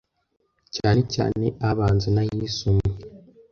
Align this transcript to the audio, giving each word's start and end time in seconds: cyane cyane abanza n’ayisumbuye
cyane 0.75 1.01
cyane 1.13 1.45
abanza 1.69 2.07
n’ayisumbuye 2.15 2.99